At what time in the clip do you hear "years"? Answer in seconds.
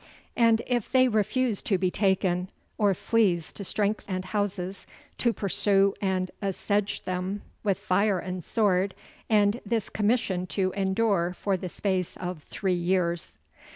12.73-13.37